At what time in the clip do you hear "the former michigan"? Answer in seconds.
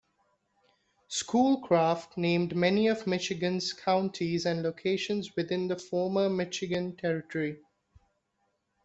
5.67-6.95